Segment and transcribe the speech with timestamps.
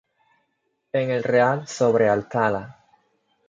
[0.93, 2.75] En el Real sobre Alcalá.